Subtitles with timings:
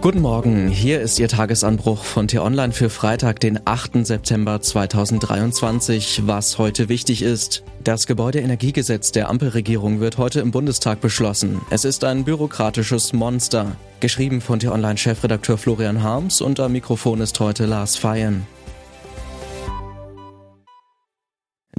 [0.00, 4.06] Guten Morgen, hier ist Ihr Tagesanbruch von T-Online für Freitag, den 8.
[4.06, 6.22] September 2023.
[6.24, 7.64] Was heute wichtig ist.
[7.82, 11.60] Das Gebäudeenergiegesetz der Ampelregierung wird heute im Bundestag beschlossen.
[11.70, 13.76] Es ist ein bürokratisches Monster.
[13.98, 18.46] Geschrieben von T-Online-Chefredakteur Florian Harms und am Mikrofon ist heute Lars Feyen.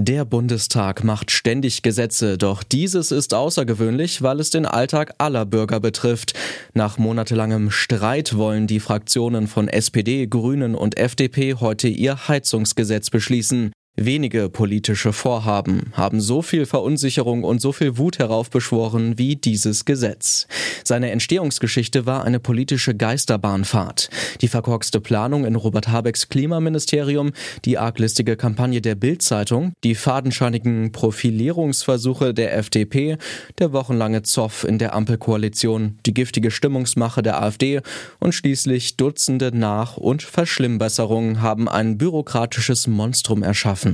[0.01, 5.81] Der Bundestag macht ständig Gesetze, doch dieses ist außergewöhnlich, weil es den Alltag aller Bürger
[5.81, 6.39] betrifft.
[6.73, 13.73] Nach monatelangem Streit wollen die Fraktionen von SPD, Grünen und FDP heute ihr Heizungsgesetz beschließen.
[14.01, 20.47] Wenige politische Vorhaben haben so viel Verunsicherung und so viel Wut heraufbeschworen wie dieses Gesetz.
[20.85, 24.09] Seine Entstehungsgeschichte war eine politische Geisterbahnfahrt.
[24.39, 27.33] Die verkorkste Planung in Robert Habecks Klimaministerium,
[27.65, 33.17] die arglistige Kampagne der Bild-Zeitung, die fadenscheinigen Profilierungsversuche der FDP,
[33.57, 37.81] der wochenlange Zoff in der Ampelkoalition, die giftige Stimmungsmache der AfD
[38.19, 43.88] und schließlich Dutzende Nach- und Verschlimmbesserungen haben ein bürokratisches Monstrum erschaffen.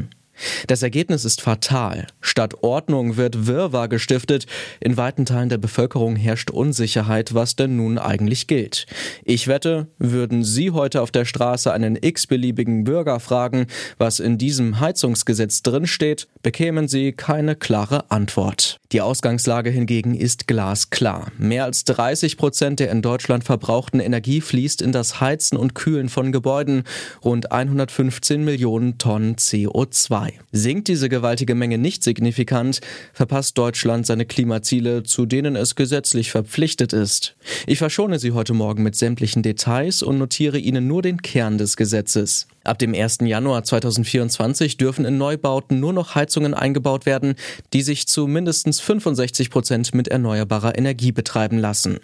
[0.68, 2.08] Das Ergebnis ist fatal.
[2.20, 4.46] Statt Ordnung wird Wirrwarr gestiftet.
[4.80, 8.86] In weiten Teilen der Bevölkerung herrscht Unsicherheit, was denn nun eigentlich gilt.
[9.24, 14.80] Ich wette, würden Sie heute auf der Straße einen x-beliebigen Bürger fragen, was in diesem
[14.80, 18.78] Heizungsgesetz drinsteht, bekämen Sie keine klare Antwort.
[18.92, 21.32] Die Ausgangslage hingegen ist glasklar.
[21.38, 26.08] Mehr als 30 Prozent der in Deutschland verbrauchten Energie fließt in das Heizen und Kühlen
[26.08, 26.84] von Gebäuden.
[27.24, 30.34] Rund 115 Millionen Tonnen CO2.
[30.52, 32.80] Sinkt diese gewaltige Menge nicht signifikant,
[33.12, 37.36] verpasst Deutschland seine Klimaziele, zu denen es gesetzlich verpflichtet ist.
[37.66, 41.76] Ich verschone Sie heute Morgen mit sämtlichen Details und notiere Ihnen nur den Kern des
[41.76, 42.48] Gesetzes.
[42.66, 43.20] Ab dem 1.
[43.22, 47.36] Januar 2024 dürfen in Neubauten nur noch Heizungen eingebaut werden,
[47.74, 52.00] die sich zu mindestens 65 Prozent mit erneuerbarer Energie betreiben lassen.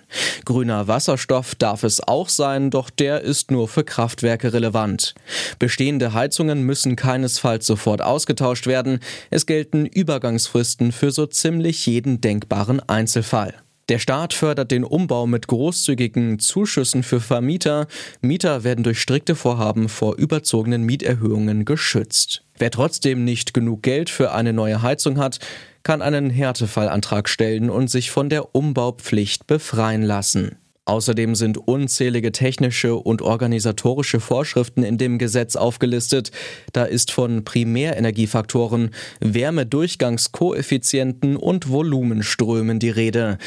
[0.45, 5.15] Grüner Wasserstoff darf es auch sein, doch der ist nur für Kraftwerke relevant.
[5.57, 8.99] Bestehende Heizungen müssen keinesfalls sofort ausgetauscht werden.
[9.31, 13.55] Es gelten Übergangsfristen für so ziemlich jeden denkbaren Einzelfall.
[13.91, 17.87] Der Staat fördert den Umbau mit großzügigen Zuschüssen für Vermieter.
[18.21, 22.45] Mieter werden durch strikte Vorhaben vor überzogenen Mieterhöhungen geschützt.
[22.57, 25.39] Wer trotzdem nicht genug Geld für eine neue Heizung hat,
[25.83, 30.55] kann einen Härtefallantrag stellen und sich von der Umbaupflicht befreien lassen.
[30.85, 36.31] Außerdem sind unzählige technische und organisatorische Vorschriften in dem Gesetz aufgelistet.
[36.73, 43.37] Da ist von Primärenergiefaktoren, Wärmedurchgangskoeffizienten und Volumenströmen die Rede.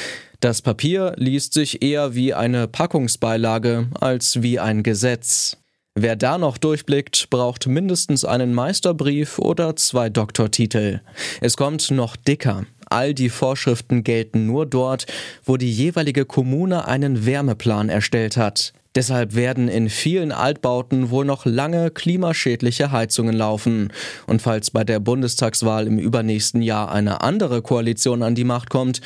[0.44, 5.56] Das Papier liest sich eher wie eine Packungsbeilage als wie ein Gesetz.
[5.94, 11.00] Wer da noch durchblickt, braucht mindestens einen Meisterbrief oder zwei Doktortitel.
[11.41, 12.66] Es kommt noch dicker.
[12.91, 15.06] All die Vorschriften gelten nur dort,
[15.47, 18.75] wo die jeweilige Kommune einen Wärmeplan erstellt hat.
[18.94, 23.93] Deshalb werden in vielen Altbauten wohl noch lange klimaschädliche Heizungen laufen.
[24.27, 29.00] Und falls bei der Bundestagswahl im übernächsten Jahr eine andere Koalition an die Macht kommt,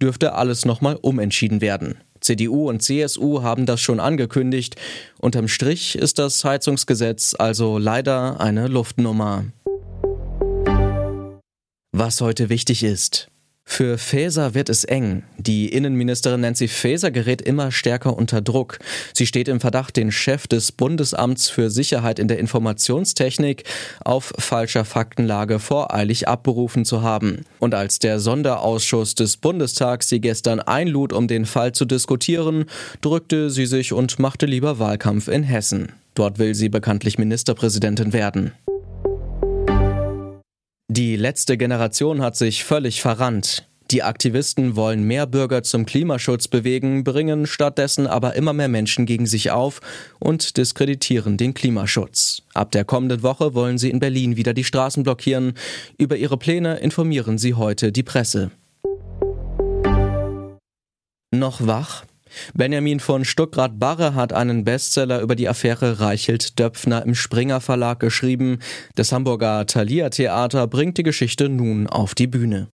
[0.00, 1.96] dürfte alles nochmal umentschieden werden.
[2.20, 4.76] CDU und CSU haben das schon angekündigt.
[5.20, 9.44] Unterm Strich ist das Heizungsgesetz also leider eine Luftnummer.
[11.92, 13.28] Was heute wichtig ist.
[13.76, 15.24] Für Faeser wird es eng.
[15.36, 18.78] Die Innenministerin Nancy Faeser gerät immer stärker unter Druck.
[19.12, 23.64] Sie steht im Verdacht, den Chef des Bundesamts für Sicherheit in der Informationstechnik
[24.04, 27.46] auf falscher Faktenlage voreilig abberufen zu haben.
[27.58, 32.66] Und als der Sonderausschuss des Bundestags sie gestern einlud, um den Fall zu diskutieren,
[33.00, 35.88] drückte sie sich und machte lieber Wahlkampf in Hessen.
[36.14, 38.52] Dort will sie bekanntlich Ministerpräsidentin werden.
[40.96, 43.66] Die letzte Generation hat sich völlig verrannt.
[43.90, 49.26] Die Aktivisten wollen mehr Bürger zum Klimaschutz bewegen, bringen stattdessen aber immer mehr Menschen gegen
[49.26, 49.80] sich auf
[50.20, 52.42] und diskreditieren den Klimaschutz.
[52.54, 55.54] Ab der kommenden Woche wollen sie in Berlin wieder die Straßen blockieren.
[55.98, 58.52] Über ihre Pläne informieren sie heute die Presse.
[61.32, 62.04] Noch wach?
[62.54, 68.58] Benjamin von Stuckrad-Barre hat einen Bestseller über die Affäre Reichelt-Döpfner im Springer Verlag geschrieben.
[68.94, 72.68] Das Hamburger Thalia Theater bringt die Geschichte nun auf die Bühne.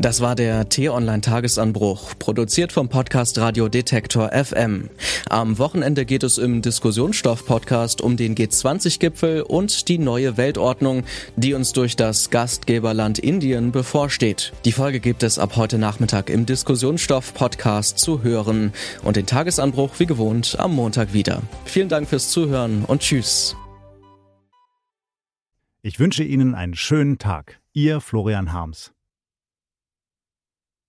[0.00, 4.90] Das war der T-Online-Tagesanbruch, produziert vom Podcast Radio Detektor FM.
[5.28, 11.02] Am Wochenende geht es im Diskussionsstoff-Podcast um den G20-Gipfel und die neue Weltordnung,
[11.34, 14.52] die uns durch das Gastgeberland Indien bevorsteht.
[14.64, 18.72] Die Folge gibt es ab heute Nachmittag im Diskussionsstoff-Podcast zu hören
[19.02, 21.42] und den Tagesanbruch wie gewohnt am Montag wieder.
[21.64, 23.56] Vielen Dank fürs Zuhören und Tschüss.
[25.82, 27.58] Ich wünsche Ihnen einen schönen Tag.
[27.72, 28.92] Ihr Florian Harms.